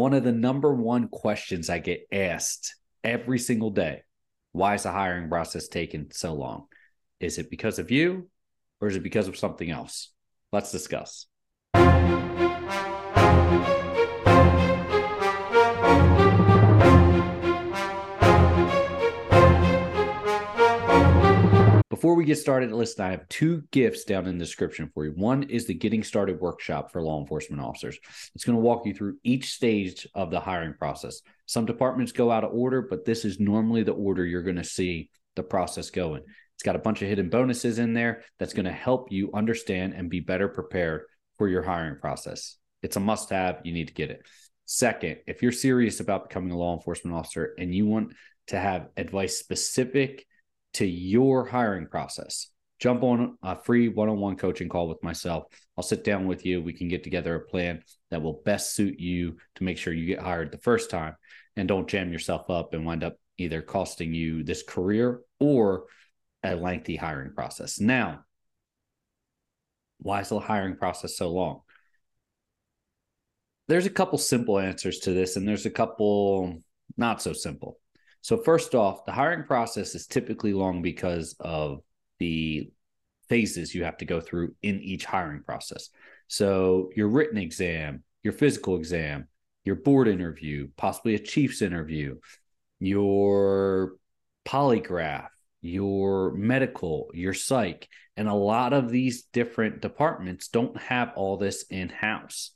one 0.00 0.14
of 0.14 0.24
the 0.24 0.32
number 0.32 0.74
one 0.74 1.08
questions 1.08 1.68
I 1.68 1.78
get 1.78 2.06
asked 2.10 2.74
every 3.04 3.38
single 3.38 3.68
day 3.68 4.02
why 4.52 4.74
is 4.74 4.84
the 4.84 4.90
hiring 4.90 5.28
process 5.28 5.68
taking 5.68 6.06
so 6.10 6.32
long? 6.32 6.66
Is 7.20 7.36
it 7.36 7.50
because 7.50 7.78
of 7.78 7.90
you 7.90 8.28
or 8.80 8.88
is 8.88 8.96
it 8.96 9.02
because 9.02 9.28
of 9.28 9.36
something 9.36 9.70
else? 9.70 10.10
Let's 10.52 10.72
discuss. 10.72 11.26
Before 22.10 22.18
we 22.18 22.24
get 22.24 22.38
started, 22.38 22.72
listen, 22.72 23.04
I 23.04 23.12
have 23.12 23.28
two 23.28 23.62
gifts 23.70 24.02
down 24.02 24.26
in 24.26 24.36
the 24.36 24.44
description 24.44 24.90
for 24.92 25.04
you. 25.04 25.12
One 25.12 25.44
is 25.44 25.66
the 25.68 25.74
Getting 25.74 26.02
Started 26.02 26.40
workshop 26.40 26.90
for 26.90 27.00
law 27.00 27.20
enforcement 27.20 27.62
officers. 27.62 28.00
It's 28.34 28.42
going 28.42 28.56
to 28.56 28.60
walk 28.60 28.84
you 28.84 28.92
through 28.92 29.18
each 29.22 29.52
stage 29.52 30.08
of 30.12 30.32
the 30.32 30.40
hiring 30.40 30.74
process. 30.74 31.20
Some 31.46 31.66
departments 31.66 32.10
go 32.10 32.32
out 32.32 32.42
of 32.42 32.52
order, 32.52 32.82
but 32.82 33.04
this 33.04 33.24
is 33.24 33.38
normally 33.38 33.84
the 33.84 33.92
order 33.92 34.26
you're 34.26 34.42
going 34.42 34.56
to 34.56 34.64
see 34.64 35.08
the 35.36 35.44
process 35.44 35.90
going. 35.90 36.24
It's 36.56 36.64
got 36.64 36.74
a 36.74 36.80
bunch 36.80 37.00
of 37.00 37.08
hidden 37.08 37.30
bonuses 37.30 37.78
in 37.78 37.94
there 37.94 38.24
that's 38.40 38.54
going 38.54 38.66
to 38.66 38.72
help 38.72 39.12
you 39.12 39.30
understand 39.32 39.94
and 39.94 40.10
be 40.10 40.18
better 40.18 40.48
prepared 40.48 41.02
for 41.38 41.46
your 41.46 41.62
hiring 41.62 42.00
process. 42.00 42.56
It's 42.82 42.96
a 42.96 43.00
must 43.00 43.30
have. 43.30 43.60
You 43.62 43.72
need 43.72 43.86
to 43.86 43.94
get 43.94 44.10
it. 44.10 44.26
Second, 44.66 45.18
if 45.28 45.42
you're 45.42 45.52
serious 45.52 46.00
about 46.00 46.28
becoming 46.28 46.50
a 46.50 46.58
law 46.58 46.74
enforcement 46.74 47.16
officer 47.16 47.54
and 47.56 47.72
you 47.72 47.86
want 47.86 48.14
to 48.48 48.58
have 48.58 48.88
advice 48.96 49.38
specific 49.38 50.26
to 50.74 50.86
your 50.86 51.46
hiring 51.46 51.86
process. 51.86 52.48
Jump 52.78 53.02
on 53.02 53.36
a 53.42 53.60
free 53.62 53.88
one 53.88 54.08
on 54.08 54.18
one 54.18 54.36
coaching 54.36 54.68
call 54.68 54.88
with 54.88 55.02
myself. 55.02 55.44
I'll 55.76 55.84
sit 55.84 56.02
down 56.02 56.26
with 56.26 56.46
you. 56.46 56.62
We 56.62 56.72
can 56.72 56.88
get 56.88 57.04
together 57.04 57.34
a 57.34 57.40
plan 57.40 57.82
that 58.10 58.22
will 58.22 58.40
best 58.44 58.74
suit 58.74 58.98
you 58.98 59.36
to 59.56 59.64
make 59.64 59.76
sure 59.76 59.92
you 59.92 60.06
get 60.06 60.20
hired 60.20 60.50
the 60.50 60.58
first 60.58 60.90
time 60.90 61.14
and 61.56 61.68
don't 61.68 61.88
jam 61.88 62.12
yourself 62.12 62.48
up 62.48 62.72
and 62.72 62.86
wind 62.86 63.04
up 63.04 63.16
either 63.36 63.60
costing 63.60 64.14
you 64.14 64.42
this 64.42 64.62
career 64.62 65.20
or 65.38 65.84
a 66.42 66.54
lengthy 66.54 66.96
hiring 66.96 67.32
process. 67.34 67.80
Now, 67.80 68.24
why 69.98 70.20
is 70.20 70.30
the 70.30 70.40
hiring 70.40 70.76
process 70.76 71.16
so 71.16 71.30
long? 71.30 71.60
There's 73.68 73.86
a 73.86 73.90
couple 73.90 74.18
simple 74.18 74.58
answers 74.58 75.00
to 75.00 75.12
this, 75.12 75.36
and 75.36 75.46
there's 75.46 75.66
a 75.66 75.70
couple 75.70 76.62
not 76.96 77.22
so 77.22 77.32
simple. 77.32 77.78
So, 78.22 78.36
first 78.36 78.74
off, 78.74 79.04
the 79.04 79.12
hiring 79.12 79.44
process 79.44 79.94
is 79.94 80.06
typically 80.06 80.52
long 80.52 80.82
because 80.82 81.34
of 81.40 81.80
the 82.18 82.70
phases 83.28 83.74
you 83.74 83.84
have 83.84 83.96
to 83.98 84.04
go 84.04 84.20
through 84.20 84.54
in 84.62 84.80
each 84.80 85.04
hiring 85.04 85.42
process. 85.42 85.90
So, 86.28 86.90
your 86.94 87.08
written 87.08 87.38
exam, 87.38 88.04
your 88.22 88.32
physical 88.32 88.76
exam, 88.76 89.28
your 89.64 89.76
board 89.76 90.08
interview, 90.08 90.68
possibly 90.76 91.14
a 91.14 91.18
chief's 91.18 91.62
interview, 91.62 92.18
your 92.78 93.96
polygraph, 94.46 95.28
your 95.62 96.32
medical, 96.32 97.10
your 97.14 97.34
psych. 97.34 97.88
And 98.16 98.28
a 98.28 98.34
lot 98.34 98.72
of 98.72 98.90
these 98.90 99.22
different 99.24 99.80
departments 99.80 100.48
don't 100.48 100.76
have 100.76 101.12
all 101.16 101.36
this 101.36 101.64
in 101.70 101.88
house 101.88 102.52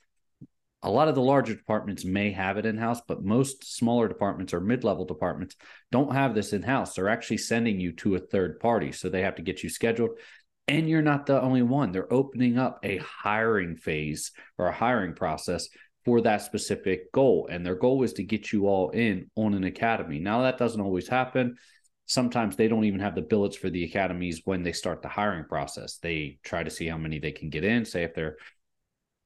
a 0.85 0.91
lot 0.91 1.09
of 1.09 1.15
the 1.15 1.23
larger 1.23 1.55
departments 1.55 2.05
may 2.05 2.31
have 2.31 2.59
it 2.59 2.67
in 2.67 2.77
house, 2.77 3.01
but 3.09 3.25
most 3.25 3.77
smaller 3.77 4.07
departments 4.07 4.53
or 4.53 4.61
mid 4.61 4.85
level 4.85 5.07
departments 5.07 5.57
don't 5.91 6.13
have 6.13 6.35
this 6.35 6.53
in 6.53 6.63
house. 6.63 6.95
They're 6.95 7.09
actually 7.09 7.39
sending 7.39 7.81
you 7.81 7.93
to 7.93 8.17
a 8.17 8.21
third 8.21 8.61
party. 8.61 8.93
So 8.93 9.09
they 9.09 9.23
have 9.23 9.37
to 9.37 9.43
get 9.43 9.63
you 9.63 9.71
scheduled. 9.71 10.19
And 10.69 10.89
you're 10.89 11.03
not 11.03 11.27
the 11.27 11.41
only 11.41 11.63
one. 11.63 11.91
They're 11.91 12.13
opening 12.13 12.59
up 12.59 12.81
a 12.83 12.99
hiring 12.99 13.77
phase 13.77 14.33
or 14.59 14.67
a 14.67 14.73
hiring 14.73 15.15
process 15.15 15.69
for 16.05 16.21
that 16.23 16.43
specific 16.43 17.11
goal. 17.13 17.49
And 17.51 17.65
their 17.65 17.75
goal 17.75 18.03
is 18.03 18.13
to 18.15 18.23
get 18.23 18.53
you 18.53 18.67
all 18.67 18.91
in 18.91 19.31
on 19.37 19.55
an 19.55 19.65
academy. 19.65 20.19
Now, 20.19 20.43
that 20.43 20.59
doesn't 20.59 20.81
always 20.81 21.09
happen. 21.09 21.57
Sometimes 22.07 22.57
they 22.57 22.69
don't 22.69 22.85
even 22.85 23.01
have 23.01 23.15
the 23.15 23.23
billets 23.23 23.57
for 23.57 23.71
the 23.71 23.85
academies 23.85 24.43
when 24.45 24.63
they 24.63 24.73
start 24.73 25.01
the 25.01 25.09
hiring 25.09 25.45
process. 25.45 25.97
They 25.97 26.39
try 26.45 26.63
to 26.63 26.71
see 26.71 26.87
how 26.87 26.99
many 26.99 27.19
they 27.19 27.33
can 27.33 27.49
get 27.49 27.65
in. 27.65 27.87
Say 27.87 28.05
if 28.05 28.15
they're 28.15 28.37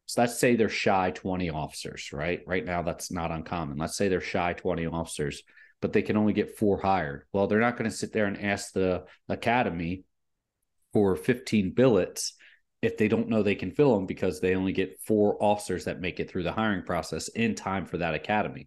so 0.09 0.23
let's 0.23 0.39
say 0.39 0.57
they're 0.57 0.71
shy 0.71 1.11
20 1.11 1.51
officers, 1.51 2.15
right? 2.15 2.41
Right 2.47 2.65
now, 2.65 2.81
that's 2.81 3.13
not 3.13 3.31
uncommon. 3.31 3.77
Let's 3.77 3.95
say 3.95 4.09
they're 4.09 4.23
shy 4.23 4.55
20 4.55 4.87
officers, 4.87 5.43
but 5.83 5.93
they 5.93 6.01
can 6.01 6.17
only 6.17 6.33
get 6.33 6.57
four 6.57 6.81
hired. 6.81 7.25
Well, 7.31 7.47
they're 7.47 7.61
not 7.61 7.77
going 7.77 7.91
to 7.91 7.97
sit 7.97 8.15
there 8.15 8.25
and 8.25 8.43
ask 8.43 8.73
the 8.73 9.05
academy 9.29 10.05
for 10.95 11.15
15 11.15 11.75
billets 11.75 12.33
if 12.81 12.97
they 12.97 13.09
don't 13.09 13.29
know 13.29 13.43
they 13.43 13.55
can 13.55 13.71
fill 13.71 13.95
them 13.95 14.07
because 14.07 14.41
they 14.41 14.55
only 14.55 14.73
get 14.73 14.99
four 15.05 15.37
officers 15.43 15.85
that 15.85 16.01
make 16.01 16.21
it 16.21 16.31
through 16.31 16.45
the 16.45 16.53
hiring 16.53 16.85
process 16.85 17.29
in 17.29 17.55
time 17.55 17.85
for 17.85 17.99
that 17.99 18.15
academy. 18.15 18.67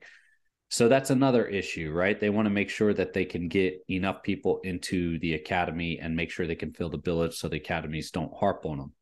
So 0.69 0.89
that's 0.89 1.09
another 1.09 1.47
issue, 1.47 1.91
right? 1.91 2.19
They 2.19 2.29
want 2.29 2.45
to 2.45 2.51
make 2.51 2.69
sure 2.69 2.93
that 2.93 3.13
they 3.13 3.25
can 3.25 3.47
get 3.47 3.83
enough 3.89 4.21
people 4.21 4.59
into 4.63 5.17
the 5.17 5.33
academy 5.33 5.97
and 5.99 6.15
make 6.15 6.29
sure 6.29 6.45
they 6.45 6.53
can 6.53 6.73
fill 6.73 6.89
the 6.89 6.99
billets 6.99 7.39
so 7.39 7.47
the 7.47 7.57
academies 7.57 8.11
don't 8.11 8.31
harp 8.31 8.63
on 8.67 8.77
them. 8.77 8.93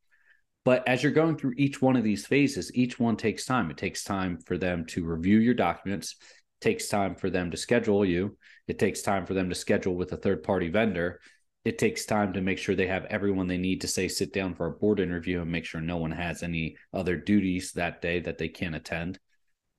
But 0.66 0.88
as 0.88 1.02
you're 1.02 1.12
going 1.12 1.38
through 1.38 1.54
each 1.58 1.82
one 1.82 1.96
of 1.96 2.04
these 2.04 2.26
phases, 2.26 2.74
each 2.76 3.00
one 3.00 3.18
takes 3.18 3.46
time. 3.46 3.72
It 3.72 3.78
takes 3.78 4.04
time 4.04 4.40
for 4.46 4.58
them 4.58 4.86
to 4.88 5.06
review 5.06 5.40
your 5.40 5.54
documents, 5.54 6.16
it 6.20 6.64
takes 6.64 6.88
time 6.88 7.16
for 7.16 7.30
them 7.30 7.52
to 7.52 7.58
schedule 7.58 8.04
you, 8.04 8.38
it 8.68 8.78
takes 8.78 9.02
time 9.02 9.26
for 9.26 9.34
them 9.34 9.50
to 9.50 9.56
schedule 9.56 9.96
with 9.96 10.12
a 10.12 10.18
third 10.18 10.44
party 10.44 10.70
vendor. 10.70 11.22
It 11.66 11.78
takes 11.78 12.06
time 12.06 12.34
to 12.34 12.42
make 12.42 12.58
sure 12.58 12.76
they 12.76 12.88
have 12.88 13.06
everyone 13.06 13.48
they 13.48 13.58
need 13.58 13.82
to 13.82 13.88
say 13.88 14.08
sit 14.08 14.34
down 14.34 14.56
for 14.56 14.68
a 14.68 14.72
board 14.72 15.00
interview 15.00 15.42
and 15.42 15.52
make 15.52 15.66
sure 15.66 15.82
no 15.82 15.98
one 15.98 16.12
has 16.12 16.42
any 16.42 16.78
other 16.94 17.18
duties 17.18 17.74
that 17.74 18.02
day 18.02 18.20
that 18.22 18.38
they 18.38 18.48
can't 18.48 18.76
attend 18.76 19.20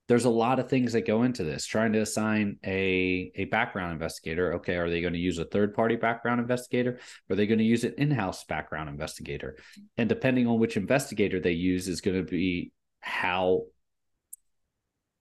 there's 0.07 0.25
a 0.25 0.29
lot 0.29 0.59
of 0.59 0.69
things 0.69 0.93
that 0.93 1.07
go 1.07 1.23
into 1.23 1.43
this. 1.43 1.65
Trying 1.65 1.93
to 1.93 1.99
assign 2.01 2.57
a 2.65 3.31
a 3.35 3.45
background 3.45 3.93
investigator 3.93 4.55
okay 4.55 4.75
are 4.75 4.89
they 4.89 5.01
going 5.01 5.13
to 5.13 5.19
use 5.19 5.37
a 5.37 5.45
third 5.45 5.73
party 5.73 5.95
background 5.95 6.41
investigator? 6.41 6.99
Or 7.29 7.33
are 7.33 7.35
they 7.35 7.47
going 7.47 7.59
to 7.59 7.65
use 7.65 7.83
an 7.83 7.93
in-house 7.97 8.43
background 8.45 8.89
investigator? 8.89 9.57
And 9.97 10.09
depending 10.09 10.47
on 10.47 10.59
which 10.59 10.77
investigator 10.77 11.39
they 11.39 11.53
use 11.53 11.87
is 11.87 12.01
going 12.01 12.17
to 12.17 12.29
be 12.29 12.71
how 12.99 13.65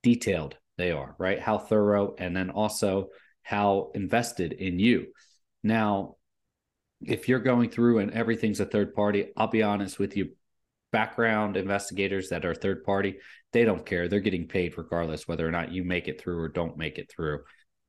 detailed 0.03 0.57
they 0.77 0.93
are 0.93 1.15
right? 1.19 1.41
How 1.41 1.59
thorough 1.59 2.15
and 2.19 2.37
then 2.37 2.51
also 2.51 3.09
how 3.43 3.91
invested 3.95 4.53
in 4.53 4.79
you. 4.79 5.07
Now 5.63 6.17
if 7.03 7.29
you're 7.29 7.41
going 7.41 7.71
through 7.71 7.99
and 7.99 8.13
everything's 8.13 8.61
a 8.61 8.67
third 8.67 8.95
party 8.95 9.33
i'll 9.37 9.47
be 9.47 9.63
honest 9.63 9.99
with 9.99 10.17
you 10.17 10.31
background 10.93 11.57
investigators 11.57 12.29
that 12.29 12.45
are 12.45 12.55
third 12.55 12.85
party, 12.85 13.19
they 13.53 13.65
don't 13.65 13.87
care. 13.87 14.09
They're 14.09 14.21
getting 14.21 14.49
paid 14.49 14.77
regardless 14.77 15.27
whether 15.27 15.47
or 15.47 15.51
not 15.51 15.73
you 15.73 15.85
make 15.85 16.09
it 16.09 16.21
through 16.21 16.39
or 16.39 16.49
don't 16.49 16.77
make 16.77 16.99
it 16.99 17.11
through. 17.11 17.41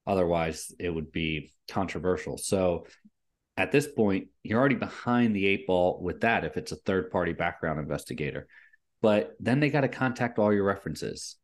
Otherwise, 0.07 0.71
it 0.79 0.89
would 0.89 1.11
be 1.11 1.53
controversial. 1.69 2.37
So 2.37 2.85
at 3.57 3.71
this 3.71 3.87
point, 3.87 4.27
you're 4.43 4.59
already 4.59 4.75
behind 4.75 5.35
the 5.35 5.45
eight 5.45 5.67
ball 5.67 5.99
with 6.01 6.21
that 6.21 6.45
if 6.45 6.57
it's 6.57 6.71
a 6.71 6.77
third 6.77 7.11
party 7.11 7.33
background 7.33 7.79
investigator. 7.79 8.47
But 9.01 9.35
then 9.39 9.59
they 9.59 9.69
got 9.69 9.81
to 9.81 9.87
contact 9.87 10.39
all 10.39 10.53
your 10.53 10.63
references. 10.63 11.37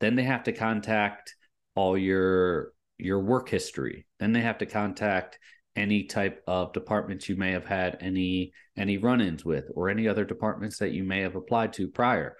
Then 0.00 0.14
they 0.14 0.24
have 0.24 0.44
to 0.44 0.52
contact 0.52 1.34
all 1.74 1.96
your 1.96 2.72
your 2.98 3.20
work 3.20 3.48
history. 3.48 4.06
Then 4.20 4.32
they 4.32 4.42
have 4.42 4.58
to 4.58 4.66
contact 4.66 5.38
any 5.76 6.04
type 6.04 6.42
of 6.46 6.72
departments 6.72 7.28
you 7.28 7.36
may 7.36 7.52
have 7.52 7.66
had 7.66 7.98
any 8.00 8.52
any 8.76 8.98
run-ins 8.98 9.44
with 9.44 9.70
or 9.74 9.88
any 9.88 10.08
other 10.08 10.24
departments 10.24 10.78
that 10.78 10.92
you 10.92 11.04
may 11.04 11.20
have 11.20 11.36
applied 11.36 11.72
to 11.72 11.88
prior. 11.88 12.36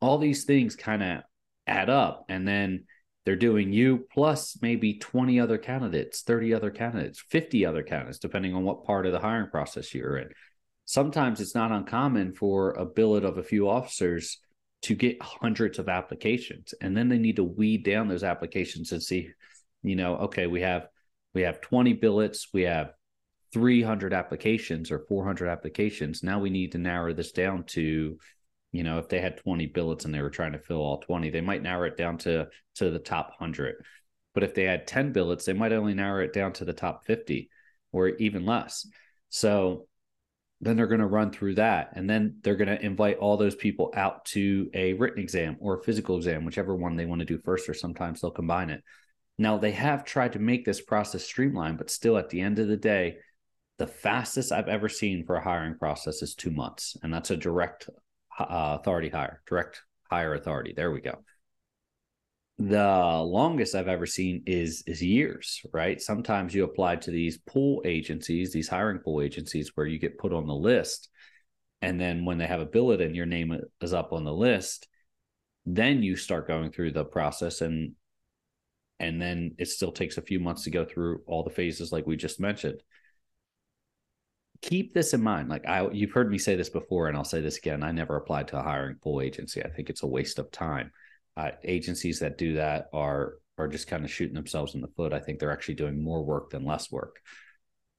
All 0.00 0.18
these 0.18 0.44
things 0.44 0.76
kind 0.76 1.02
of 1.02 1.22
add 1.66 1.90
up 1.90 2.24
and 2.28 2.46
then 2.46 2.84
they're 3.24 3.36
doing 3.36 3.72
you 3.72 4.06
plus 4.12 4.56
maybe 4.62 4.94
20 4.98 5.40
other 5.40 5.58
candidates 5.58 6.22
30 6.22 6.54
other 6.54 6.70
candidates 6.70 7.24
50 7.28 7.66
other 7.66 7.82
candidates 7.82 8.18
depending 8.18 8.54
on 8.54 8.62
what 8.62 8.84
part 8.84 9.06
of 9.06 9.12
the 9.12 9.18
hiring 9.18 9.50
process 9.50 9.94
you're 9.94 10.18
in. 10.18 10.28
Sometimes 10.84 11.40
it's 11.40 11.54
not 11.54 11.72
uncommon 11.72 12.32
for 12.34 12.72
a 12.72 12.84
billet 12.84 13.24
of 13.24 13.38
a 13.38 13.42
few 13.42 13.68
officers 13.68 14.38
to 14.82 14.94
get 14.94 15.20
hundreds 15.20 15.80
of 15.80 15.88
applications 15.88 16.74
and 16.80 16.96
then 16.96 17.08
they 17.08 17.18
need 17.18 17.36
to 17.36 17.44
weed 17.44 17.84
down 17.84 18.06
those 18.06 18.22
applications 18.22 18.92
and 18.92 19.02
see 19.02 19.28
you 19.82 19.96
know 19.96 20.16
okay 20.16 20.46
we 20.46 20.60
have 20.60 20.88
we 21.36 21.42
have 21.42 21.60
20 21.60 21.92
billets, 21.92 22.48
we 22.54 22.62
have 22.62 22.94
300 23.52 24.14
applications 24.14 24.90
or 24.90 25.00
400 25.00 25.48
applications. 25.48 26.22
Now 26.22 26.38
we 26.38 26.48
need 26.48 26.72
to 26.72 26.78
narrow 26.78 27.12
this 27.12 27.30
down 27.30 27.64
to, 27.64 28.16
you 28.72 28.82
know, 28.82 28.98
if 28.98 29.10
they 29.10 29.20
had 29.20 29.36
20 29.36 29.66
billets 29.66 30.06
and 30.06 30.14
they 30.14 30.22
were 30.22 30.30
trying 30.30 30.52
to 30.52 30.58
fill 30.58 30.78
all 30.78 30.96
20, 31.02 31.28
they 31.28 31.42
might 31.42 31.62
narrow 31.62 31.86
it 31.86 31.98
down 31.98 32.16
to 32.20 32.48
to 32.76 32.90
the 32.90 32.98
top 32.98 33.34
100. 33.38 33.84
But 34.32 34.44
if 34.44 34.54
they 34.54 34.64
had 34.64 34.86
10 34.86 35.12
billets, 35.12 35.44
they 35.44 35.52
might 35.52 35.72
only 35.72 35.92
narrow 35.92 36.24
it 36.24 36.32
down 36.32 36.54
to 36.54 36.64
the 36.64 36.72
top 36.72 37.04
50 37.04 37.50
or 37.92 38.08
even 38.08 38.46
less. 38.46 38.88
So 39.28 39.88
then 40.62 40.78
they're 40.78 40.86
going 40.86 41.00
to 41.00 41.06
run 41.06 41.32
through 41.32 41.56
that 41.56 41.90
and 41.92 42.08
then 42.08 42.38
they're 42.40 42.56
going 42.56 42.74
to 42.74 42.82
invite 42.82 43.18
all 43.18 43.36
those 43.36 43.54
people 43.54 43.92
out 43.94 44.24
to 44.24 44.70
a 44.72 44.94
written 44.94 45.20
exam 45.22 45.58
or 45.60 45.74
a 45.74 45.82
physical 45.82 46.16
exam 46.16 46.46
whichever 46.46 46.74
one 46.74 46.96
they 46.96 47.04
want 47.04 47.18
to 47.18 47.26
do 47.26 47.36
first 47.36 47.68
or 47.68 47.74
sometimes 47.74 48.22
they'll 48.22 48.30
combine 48.30 48.70
it 48.70 48.82
now, 49.38 49.58
they 49.58 49.72
have 49.72 50.04
tried 50.04 50.32
to 50.32 50.38
make 50.38 50.64
this 50.64 50.80
process 50.80 51.24
streamlined, 51.24 51.78
but 51.78 51.90
still, 51.90 52.16
at 52.16 52.30
the 52.30 52.40
end 52.40 52.58
of 52.58 52.68
the 52.68 52.76
day, 52.76 53.18
the 53.78 53.86
fastest 53.86 54.52
I've 54.52 54.68
ever 54.68 54.88
seen 54.88 55.24
for 55.26 55.36
a 55.36 55.44
hiring 55.44 55.76
process 55.78 56.22
is 56.22 56.34
two 56.34 56.50
months. 56.50 56.96
And 57.02 57.12
that's 57.12 57.30
a 57.30 57.36
direct 57.36 57.90
uh, 58.38 58.78
authority 58.80 59.10
hire, 59.10 59.42
direct 59.46 59.82
hire 60.10 60.34
authority. 60.34 60.72
There 60.74 60.90
we 60.90 61.00
go. 61.00 61.22
the 62.58 63.22
longest 63.22 63.74
I've 63.74 63.88
ever 63.88 64.06
seen 64.06 64.42
is 64.46 64.82
is 64.86 65.02
years, 65.02 65.60
right? 65.72 66.00
Sometimes 66.00 66.54
you 66.54 66.64
apply 66.64 66.96
to 66.96 67.10
these 67.10 67.38
pool 67.38 67.82
agencies, 67.84 68.52
these 68.52 68.68
hiring 68.68 68.98
pool 68.98 69.20
agencies 69.20 69.72
where 69.74 69.86
you 69.86 69.98
get 69.98 70.18
put 70.18 70.32
on 70.32 70.46
the 70.46 70.54
list. 70.54 71.10
And 71.82 72.00
then 72.00 72.24
when 72.24 72.38
they 72.38 72.46
have 72.46 72.60
a 72.60 72.66
billet 72.66 73.00
and 73.02 73.14
your 73.14 73.26
name 73.26 73.58
is 73.82 73.92
up 73.92 74.12
on 74.12 74.24
the 74.24 74.32
list, 74.32 74.88
then 75.66 76.02
you 76.02 76.16
start 76.16 76.48
going 76.48 76.70
through 76.72 76.92
the 76.92 77.04
process 77.04 77.60
and 77.60 77.92
and 78.98 79.20
then 79.20 79.54
it 79.58 79.68
still 79.68 79.92
takes 79.92 80.16
a 80.16 80.22
few 80.22 80.40
months 80.40 80.64
to 80.64 80.70
go 80.70 80.84
through 80.84 81.22
all 81.26 81.42
the 81.42 81.50
phases 81.50 81.92
like 81.92 82.06
we 82.06 82.16
just 82.16 82.40
mentioned 82.40 82.82
keep 84.62 84.94
this 84.94 85.14
in 85.14 85.22
mind. 85.22 85.48
Like 85.48 85.66
I, 85.66 85.88
you've 85.90 86.12
heard 86.12 86.30
me 86.30 86.38
say 86.38 86.56
this 86.56 86.68
before, 86.68 87.08
and 87.08 87.16
I'll 87.16 87.24
say 87.24 87.40
this 87.40 87.58
again. 87.58 87.82
I 87.82 87.92
never 87.92 88.16
applied 88.16 88.48
to 88.48 88.58
a 88.58 88.62
hiring 88.62 88.96
pool 88.96 89.20
agency. 89.20 89.62
I 89.62 89.68
think 89.68 89.90
it's 89.90 90.02
a 90.02 90.06
waste 90.06 90.38
of 90.38 90.50
time. 90.50 90.92
Uh, 91.36 91.50
agencies 91.64 92.20
that 92.20 92.38
do 92.38 92.54
that 92.54 92.88
are 92.92 93.34
are 93.58 93.68
just 93.68 93.88
kind 93.88 94.04
of 94.04 94.10
shooting 94.10 94.34
themselves 94.34 94.74
in 94.74 94.80
the 94.80 94.88
foot. 94.88 95.12
I 95.12 95.20
think 95.20 95.38
they're 95.38 95.52
actually 95.52 95.74
doing 95.74 96.02
more 96.02 96.22
work 96.22 96.50
than 96.50 96.64
less 96.64 96.90
work. 96.90 97.20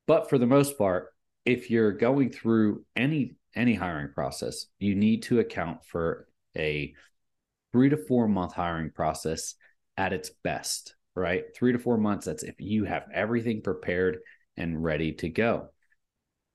But 0.05 0.29
for 0.29 0.37
the 0.37 0.45
most 0.45 0.77
part, 0.77 1.13
if 1.45 1.69
you're 1.69 1.91
going 1.91 2.31
through 2.31 2.85
any 2.95 3.35
any 3.55 3.73
hiring 3.73 4.13
process, 4.13 4.65
you 4.79 4.95
need 4.95 5.23
to 5.23 5.39
account 5.39 5.85
for 5.85 6.27
a 6.55 6.93
three 7.71 7.89
to 7.89 7.97
four 7.97 8.27
month 8.27 8.53
hiring 8.53 8.91
process 8.91 9.55
at 9.97 10.13
its 10.13 10.29
best, 10.43 10.95
right? 11.15 11.43
Three 11.55 11.73
to 11.73 11.79
four 11.79 11.97
months. 11.97 12.25
That's 12.25 12.43
if 12.43 12.55
you 12.59 12.85
have 12.85 13.07
everything 13.13 13.61
prepared 13.61 14.19
and 14.55 14.83
ready 14.83 15.13
to 15.13 15.29
go 15.29 15.69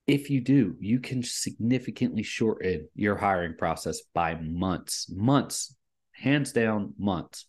if 0.06 0.30
you 0.30 0.40
do, 0.40 0.76
you 0.80 1.00
can 1.00 1.22
significantly 1.22 2.22
shorten 2.22 2.88
your 2.94 3.16
hiring 3.16 3.54
process 3.56 4.00
by 4.14 4.34
months, 4.34 5.08
months, 5.10 5.74
hands 6.12 6.52
down, 6.52 6.94
months. 6.98 7.46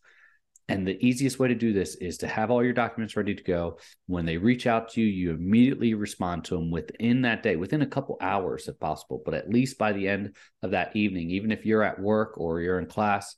And 0.70 0.88
the 0.88 1.06
easiest 1.06 1.40
way 1.40 1.50
to 1.50 1.56
do 1.56 1.74
this 1.74 1.96
is 1.96 2.20
to 2.20 2.28
have 2.28 2.50
all 2.50 2.64
your 2.64 2.74
documents 2.74 3.18
ready 3.18 3.36
to 3.36 3.44
go. 3.44 3.80
When 4.08 4.26
they 4.26 4.38
reach 4.38 4.66
out 4.66 4.90
to 4.92 5.02
you, 5.02 5.08
you 5.08 5.32
immediately 5.32 5.94
respond 5.94 6.46
to 6.46 6.56
them 6.56 6.72
within 6.72 7.24
that 7.24 7.44
day, 7.44 7.58
within 7.58 7.82
a 7.82 7.88
couple 7.88 8.18
hours 8.22 8.68
if 8.68 8.80
possible, 8.80 9.22
but 9.26 9.34
at 9.34 9.50
least 9.50 9.78
by 9.78 9.92
the 9.92 10.08
end 10.08 10.36
of 10.62 10.72
that 10.72 10.96
evening, 10.96 11.32
even 11.32 11.52
if 11.52 11.66
you're 11.66 11.84
at 11.84 12.00
work 12.00 12.38
or 12.38 12.62
you're 12.62 12.80
in 12.80 12.86
class, 12.86 13.36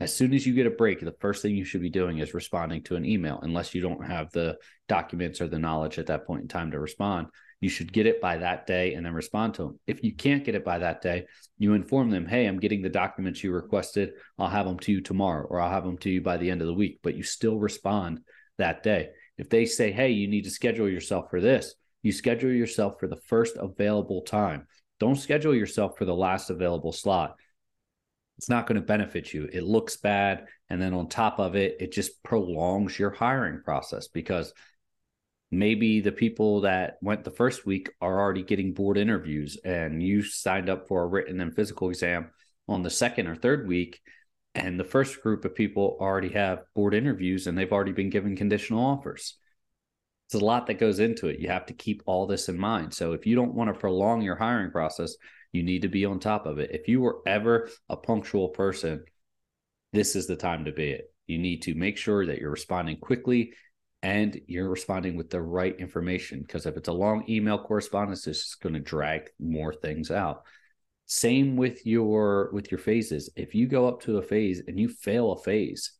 as 0.00 0.14
soon 0.14 0.32
as 0.32 0.46
you 0.46 0.54
get 0.54 0.66
a 0.66 0.70
break, 0.70 1.00
the 1.00 1.14
first 1.20 1.42
thing 1.42 1.56
you 1.56 1.64
should 1.64 1.80
be 1.80 1.90
doing 1.90 2.18
is 2.18 2.34
responding 2.34 2.82
to 2.84 2.96
an 2.96 3.04
email, 3.04 3.40
unless 3.42 3.74
you 3.74 3.80
don't 3.80 4.06
have 4.06 4.30
the 4.30 4.56
documents 4.88 5.40
or 5.40 5.48
the 5.48 5.58
knowledge 5.58 5.98
at 5.98 6.06
that 6.06 6.26
point 6.26 6.42
in 6.42 6.48
time 6.48 6.70
to 6.70 6.78
respond 6.78 7.28
you 7.60 7.68
should 7.68 7.92
get 7.92 8.06
it 8.06 8.20
by 8.20 8.36
that 8.36 8.66
day 8.66 8.94
and 8.94 9.04
then 9.04 9.12
respond 9.12 9.54
to 9.54 9.62
them. 9.62 9.80
If 9.86 10.04
you 10.04 10.14
can't 10.14 10.44
get 10.44 10.54
it 10.54 10.64
by 10.64 10.78
that 10.78 11.02
day, 11.02 11.26
you 11.58 11.74
inform 11.74 12.10
them, 12.10 12.26
hey, 12.26 12.46
I'm 12.46 12.60
getting 12.60 12.82
the 12.82 12.88
documents 12.88 13.42
you 13.42 13.52
requested. 13.52 14.12
I'll 14.38 14.48
have 14.48 14.66
them 14.66 14.78
to 14.80 14.92
you 14.92 15.00
tomorrow 15.00 15.46
or 15.46 15.60
I'll 15.60 15.70
have 15.70 15.84
them 15.84 15.98
to 15.98 16.10
you 16.10 16.20
by 16.20 16.36
the 16.36 16.50
end 16.50 16.60
of 16.60 16.68
the 16.68 16.74
week, 16.74 17.00
but 17.02 17.16
you 17.16 17.22
still 17.22 17.58
respond 17.58 18.20
that 18.58 18.82
day. 18.82 19.10
If 19.36 19.48
they 19.48 19.66
say, 19.66 19.90
hey, 19.90 20.10
you 20.10 20.28
need 20.28 20.44
to 20.44 20.50
schedule 20.50 20.88
yourself 20.88 21.30
for 21.30 21.40
this, 21.40 21.74
you 22.02 22.12
schedule 22.12 22.52
yourself 22.52 22.94
for 23.00 23.08
the 23.08 23.20
first 23.26 23.56
available 23.56 24.22
time. 24.22 24.66
Don't 25.00 25.16
schedule 25.16 25.54
yourself 25.54 25.98
for 25.98 26.04
the 26.04 26.14
last 26.14 26.50
available 26.50 26.92
slot. 26.92 27.36
It's 28.38 28.48
not 28.48 28.66
going 28.66 28.80
to 28.80 28.86
benefit 28.86 29.34
you. 29.34 29.48
It 29.52 29.64
looks 29.64 29.96
bad. 29.96 30.46
And 30.70 30.80
then 30.80 30.94
on 30.94 31.08
top 31.08 31.40
of 31.40 31.56
it, 31.56 31.76
it 31.80 31.92
just 31.92 32.22
prolongs 32.22 32.98
your 32.98 33.10
hiring 33.10 33.62
process 33.62 34.08
because 34.08 34.52
maybe 35.50 36.00
the 36.00 36.12
people 36.12 36.62
that 36.62 36.98
went 37.02 37.24
the 37.24 37.30
first 37.30 37.66
week 37.66 37.90
are 38.00 38.20
already 38.20 38.42
getting 38.42 38.74
board 38.74 38.98
interviews 38.98 39.58
and 39.64 40.02
you 40.02 40.22
signed 40.22 40.68
up 40.68 40.86
for 40.86 41.02
a 41.02 41.06
written 41.06 41.40
and 41.40 41.54
physical 41.54 41.88
exam 41.88 42.30
on 42.68 42.82
the 42.82 42.90
second 42.90 43.26
or 43.26 43.34
third 43.34 43.66
week 43.66 44.00
and 44.54 44.78
the 44.78 44.84
first 44.84 45.22
group 45.22 45.44
of 45.44 45.54
people 45.54 45.96
already 46.00 46.28
have 46.28 46.64
board 46.74 46.94
interviews 46.94 47.46
and 47.46 47.56
they've 47.56 47.72
already 47.72 47.92
been 47.92 48.10
given 48.10 48.36
conditional 48.36 48.84
offers 48.84 49.36
it's 50.26 50.34
a 50.34 50.44
lot 50.44 50.66
that 50.66 50.78
goes 50.78 50.98
into 50.98 51.28
it 51.28 51.40
you 51.40 51.48
have 51.48 51.64
to 51.64 51.72
keep 51.72 52.02
all 52.04 52.26
this 52.26 52.50
in 52.50 52.58
mind 52.58 52.92
so 52.92 53.12
if 53.12 53.24
you 53.24 53.34
don't 53.34 53.54
want 53.54 53.72
to 53.72 53.80
prolong 53.80 54.20
your 54.20 54.36
hiring 54.36 54.70
process 54.70 55.16
you 55.52 55.62
need 55.62 55.82
to 55.82 55.88
be 55.88 56.04
on 56.04 56.20
top 56.20 56.46
of 56.46 56.58
it. 56.58 56.70
If 56.72 56.88
you 56.88 57.00
were 57.00 57.20
ever 57.26 57.68
a 57.88 57.96
punctual 57.96 58.48
person 58.48 59.04
this 59.92 60.14
is 60.14 60.26
the 60.26 60.36
time 60.36 60.66
to 60.66 60.72
be 60.72 60.90
it. 60.90 61.12
You 61.26 61.38
need 61.38 61.62
to 61.62 61.74
make 61.74 61.96
sure 61.96 62.26
that 62.26 62.38
you're 62.38 62.50
responding 62.50 62.98
quickly 62.98 63.54
and 64.02 64.38
you're 64.46 64.68
responding 64.68 65.16
with 65.16 65.30
the 65.30 65.40
right 65.40 65.74
information 65.78 66.40
because 66.42 66.66
if 66.66 66.76
it's 66.76 66.88
a 66.88 66.92
long 66.92 67.24
email 67.28 67.58
correspondence 67.58 68.26
it's 68.26 68.44
just 68.44 68.60
going 68.60 68.74
to 68.74 68.80
drag 68.80 69.30
more 69.40 69.72
things 69.72 70.10
out. 70.10 70.42
Same 71.06 71.56
with 71.56 71.86
your 71.86 72.50
with 72.52 72.70
your 72.70 72.78
phases. 72.78 73.30
If 73.34 73.54
you 73.54 73.66
go 73.66 73.88
up 73.88 74.02
to 74.02 74.18
a 74.18 74.22
phase 74.22 74.62
and 74.66 74.78
you 74.78 74.88
fail 74.88 75.32
a 75.32 75.42
phase 75.42 75.92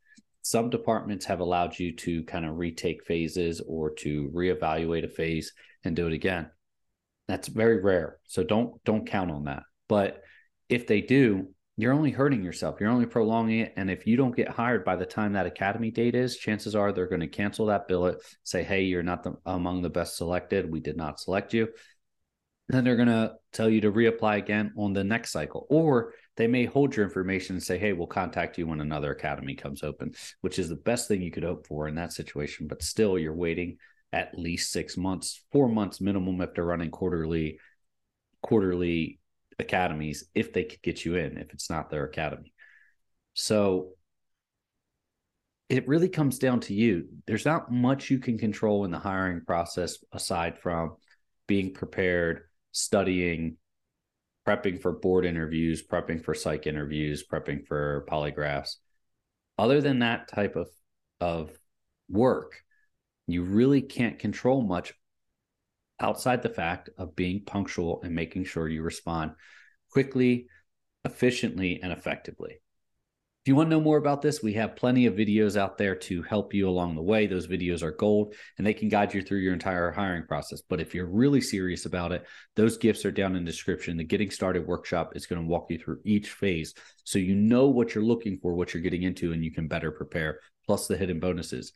some 0.42 0.70
departments 0.70 1.26
have 1.26 1.40
allowed 1.40 1.78
you 1.78 1.94
to 1.94 2.22
kind 2.24 2.46
of 2.46 2.56
retake 2.56 3.04
phases 3.04 3.60
or 3.66 3.90
to 3.90 4.30
reevaluate 4.34 5.04
a 5.04 5.08
phase 5.08 5.52
and 5.84 5.94
do 5.94 6.06
it 6.06 6.14
again 6.14 6.48
that's 7.28 7.48
very 7.48 7.80
rare 7.80 8.18
so 8.26 8.42
don't 8.42 8.82
don't 8.84 9.06
count 9.06 9.30
on 9.30 9.44
that 9.44 9.62
but 9.88 10.22
if 10.68 10.86
they 10.86 11.00
do 11.00 11.48
you're 11.78 11.92
only 11.92 12.10
hurting 12.10 12.42
yourself. 12.42 12.80
You're 12.80 12.90
only 12.90 13.06
prolonging 13.06 13.60
it. 13.60 13.72
And 13.76 13.88
if 13.88 14.04
you 14.04 14.16
don't 14.16 14.34
get 14.34 14.48
hired 14.48 14.84
by 14.84 14.96
the 14.96 15.06
time 15.06 15.34
that 15.34 15.46
academy 15.46 15.92
date 15.92 16.16
is, 16.16 16.36
chances 16.36 16.74
are 16.74 16.90
they're 16.90 17.06
going 17.06 17.20
to 17.20 17.28
cancel 17.28 17.66
that 17.66 17.86
billet, 17.86 18.18
say, 18.42 18.64
hey, 18.64 18.82
you're 18.82 19.04
not 19.04 19.22
the, 19.22 19.34
among 19.46 19.82
the 19.82 19.88
best 19.88 20.16
selected. 20.16 20.68
We 20.68 20.80
did 20.80 20.96
not 20.96 21.20
select 21.20 21.54
you. 21.54 21.68
Then 22.68 22.82
they're 22.82 22.96
going 22.96 23.06
to 23.06 23.34
tell 23.52 23.70
you 23.70 23.80
to 23.82 23.92
reapply 23.92 24.38
again 24.38 24.72
on 24.76 24.92
the 24.92 25.04
next 25.04 25.30
cycle. 25.30 25.68
Or 25.70 26.14
they 26.36 26.48
may 26.48 26.64
hold 26.64 26.96
your 26.96 27.06
information 27.06 27.54
and 27.54 27.62
say, 27.62 27.78
hey, 27.78 27.92
we'll 27.92 28.08
contact 28.08 28.58
you 28.58 28.66
when 28.66 28.80
another 28.80 29.12
academy 29.12 29.54
comes 29.54 29.84
open, 29.84 30.14
which 30.40 30.58
is 30.58 30.68
the 30.68 30.74
best 30.74 31.06
thing 31.06 31.22
you 31.22 31.30
could 31.30 31.44
hope 31.44 31.68
for 31.68 31.86
in 31.86 31.94
that 31.94 32.12
situation. 32.12 32.66
But 32.66 32.82
still, 32.82 33.16
you're 33.16 33.32
waiting 33.32 33.78
at 34.12 34.38
least 34.38 34.72
six 34.72 34.96
months, 34.96 35.44
four 35.52 35.68
months 35.68 36.00
minimum 36.00 36.40
if 36.40 36.54
they're 36.54 36.64
running 36.64 36.90
quarterly 36.90 37.58
quarterly 38.40 39.18
academies 39.58 40.24
if 40.34 40.52
they 40.52 40.64
could 40.64 40.82
get 40.82 41.04
you 41.04 41.16
in, 41.16 41.38
if 41.38 41.52
it's 41.52 41.68
not 41.68 41.90
their 41.90 42.04
academy. 42.04 42.52
So 43.34 43.90
it 45.68 45.86
really 45.86 46.08
comes 46.08 46.38
down 46.38 46.60
to 46.60 46.74
you. 46.74 47.08
There's 47.26 47.44
not 47.44 47.70
much 47.70 48.10
you 48.10 48.18
can 48.18 48.38
control 48.38 48.84
in 48.84 48.90
the 48.90 48.98
hiring 48.98 49.42
process 49.44 49.98
aside 50.12 50.58
from 50.58 50.96
being 51.46 51.74
prepared, 51.74 52.42
studying, 52.72 53.56
prepping 54.46 54.80
for 54.80 54.92
board 54.92 55.26
interviews, 55.26 55.86
prepping 55.86 56.24
for 56.24 56.34
psych 56.34 56.66
interviews, 56.66 57.24
prepping 57.30 57.66
for 57.66 58.06
polygraphs. 58.08 58.76
Other 59.58 59.80
than 59.80 59.98
that 59.98 60.28
type 60.28 60.56
of 60.56 60.68
of 61.20 61.50
work, 62.08 62.62
you 63.32 63.42
really 63.42 63.82
can't 63.82 64.18
control 64.18 64.62
much 64.62 64.92
outside 66.00 66.42
the 66.42 66.48
fact 66.48 66.90
of 66.96 67.16
being 67.16 67.44
punctual 67.44 68.00
and 68.02 68.14
making 68.14 68.44
sure 68.44 68.68
you 68.68 68.82
respond 68.82 69.32
quickly, 69.90 70.46
efficiently, 71.04 71.80
and 71.82 71.92
effectively. 71.92 72.60
If 73.44 73.50
you 73.50 73.56
want 73.56 73.70
to 73.70 73.76
know 73.76 73.80
more 73.80 73.96
about 73.96 74.20
this, 74.20 74.42
we 74.42 74.52
have 74.54 74.76
plenty 74.76 75.06
of 75.06 75.14
videos 75.14 75.56
out 75.56 75.78
there 75.78 75.94
to 75.94 76.22
help 76.22 76.52
you 76.52 76.68
along 76.68 76.94
the 76.94 77.02
way. 77.02 77.26
Those 77.26 77.46
videos 77.46 77.82
are 77.82 77.92
gold 77.92 78.34
and 78.58 78.66
they 78.66 78.74
can 78.74 78.90
guide 78.90 79.14
you 79.14 79.22
through 79.22 79.38
your 79.38 79.54
entire 79.54 79.90
hiring 79.90 80.26
process. 80.26 80.60
But 80.60 80.80
if 80.80 80.94
you're 80.94 81.06
really 81.06 81.40
serious 81.40 81.86
about 81.86 82.12
it, 82.12 82.26
those 82.56 82.76
gifts 82.76 83.06
are 83.06 83.10
down 83.10 83.36
in 83.36 83.44
the 83.44 83.50
description. 83.50 83.96
The 83.96 84.04
Getting 84.04 84.30
Started 84.30 84.66
workshop 84.66 85.16
is 85.16 85.26
going 85.26 85.40
to 85.40 85.48
walk 85.48 85.70
you 85.70 85.78
through 85.78 86.00
each 86.04 86.30
phase 86.30 86.74
so 87.04 87.18
you 87.18 87.34
know 87.34 87.68
what 87.68 87.94
you're 87.94 88.04
looking 88.04 88.38
for, 88.42 88.54
what 88.54 88.74
you're 88.74 88.82
getting 88.82 89.04
into, 89.04 89.32
and 89.32 89.42
you 89.42 89.50
can 89.50 89.66
better 89.66 89.92
prepare, 89.92 90.40
plus 90.66 90.86
the 90.86 90.98
hidden 90.98 91.18
bonuses. 91.18 91.72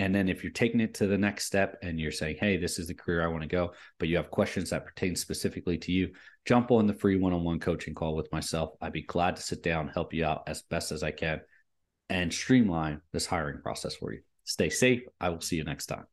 And 0.00 0.14
then 0.14 0.30
if 0.30 0.42
you're 0.42 0.50
taking 0.50 0.80
it 0.80 0.94
to 0.94 1.06
the 1.06 1.18
next 1.18 1.44
step 1.44 1.76
and 1.82 2.00
you're 2.00 2.10
saying, 2.10 2.38
hey, 2.40 2.56
this 2.56 2.78
is 2.78 2.86
the 2.86 2.94
career 2.94 3.22
I 3.22 3.28
want 3.28 3.42
to 3.42 3.48
go, 3.48 3.74
but 3.98 4.08
you 4.08 4.16
have 4.16 4.30
questions 4.30 4.70
that 4.70 4.86
pertain 4.86 5.14
specifically 5.14 5.76
to 5.76 5.92
you, 5.92 6.12
jump 6.46 6.70
on 6.70 6.86
the 6.86 6.94
free 6.94 7.18
one 7.18 7.34
on 7.34 7.44
one 7.44 7.60
coaching 7.60 7.92
call 7.94 8.16
with 8.16 8.32
myself. 8.32 8.70
I'd 8.80 8.94
be 8.94 9.02
glad 9.02 9.36
to 9.36 9.42
sit 9.42 9.62
down, 9.62 9.88
help 9.88 10.14
you 10.14 10.24
out 10.24 10.44
as 10.46 10.62
best 10.62 10.90
as 10.90 11.02
I 11.02 11.10
can, 11.10 11.42
and 12.08 12.32
streamline 12.32 13.02
this 13.12 13.26
hiring 13.26 13.60
process 13.60 13.94
for 13.94 14.14
you. 14.14 14.22
Stay 14.44 14.70
safe. 14.70 15.02
I 15.20 15.28
will 15.28 15.42
see 15.42 15.56
you 15.56 15.64
next 15.64 15.86
time. 15.86 16.06